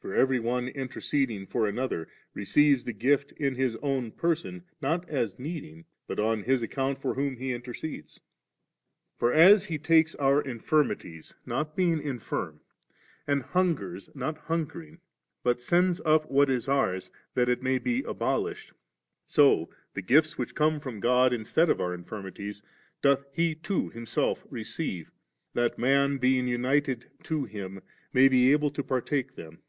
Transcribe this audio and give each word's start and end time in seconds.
For 0.00 0.12
every 0.14 0.38
one 0.38 0.68
interceding 0.68 1.46
for 1.46 1.66
another, 1.66 2.08
receives 2.34 2.84
the 2.84 2.92
gift 2.92 3.32
in 3.38 3.54
his 3.54 3.74
own 3.76 4.10
person, 4.10 4.64
not 4.82 5.08
as 5.08 5.38
needing, 5.38 5.86
but 6.06 6.20
on 6.20 6.42
his 6.42 6.62
account 6.62 7.00
for 7.00 7.14
whom 7.14 7.38
he 7.38 7.54
intercedes. 7.54 8.16
7. 9.16 9.16
For 9.16 9.32
as 9.32 9.64
He 9.64 9.78
takes 9.78 10.14
oiu: 10.16 10.44
inflrmides, 10.44 11.32
not 11.46 11.74
being 11.74 12.00
infinn 12.02 12.60
% 12.92 13.26
and 13.26 13.44
hungers 13.44 14.10
not 14.14 14.36
hungering, 14.36 14.98
but 15.42 15.62
sends 15.62 16.02
up 16.04 16.30
what 16.30 16.50
is 16.50 16.68
ours 16.68 17.10
that 17.32 17.48
it 17.48 17.62
may 17.62 17.78
be 17.78 18.02
abolished, 18.02 18.74
so 19.24 19.70
the 19.94 20.02
g^ 20.02 20.36
which 20.36 20.54
come 20.54 20.80
from 20.80 21.00
God 21.00 21.32
instead 21.32 21.70
of 21.70 21.80
our 21.80 21.94
infirmities, 21.94 22.62
doth 23.00 23.24
He 23.32 23.54
too 23.54 23.88
Himself 23.88 24.44
receive, 24.50 25.10
that 25.54 25.78
man, 25.78 26.18
being 26.18 26.46
united 26.46 27.06
to 27.22 27.44
Him, 27.46 27.80
may 28.12 28.28
be 28.28 28.52
able 28.52 28.70
to 28.72 28.82
partake 28.84 29.34
them. 29.36 29.60